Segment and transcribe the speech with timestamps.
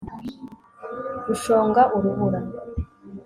[1.25, 2.39] gushonga urubura